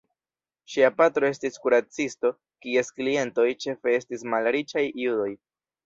Ŝia 0.75 0.89
patro 1.01 1.27
estis 1.33 1.61
kuracisto 1.67 2.33
kies 2.65 2.91
klientoj 2.97 3.49
ĉefe 3.67 3.97
estis 4.01 4.29
malriĉaj 4.35 4.87
judoj. 5.07 5.35